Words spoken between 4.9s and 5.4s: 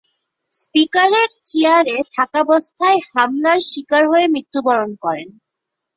করেন।